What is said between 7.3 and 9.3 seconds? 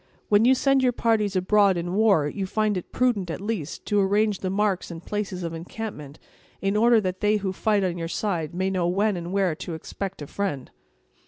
who fight on your side may know when